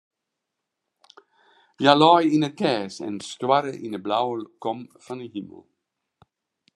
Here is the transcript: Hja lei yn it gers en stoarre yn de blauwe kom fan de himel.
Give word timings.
Hja 1.81 1.93
lei 2.01 2.25
yn 2.35 2.47
it 2.49 2.57
gers 2.61 2.95
en 3.07 3.15
stoarre 3.29 3.73
yn 3.85 3.93
de 3.95 4.01
blauwe 4.05 4.37
kom 4.63 4.79
fan 5.05 5.19
de 5.21 5.27
himel. 5.33 5.63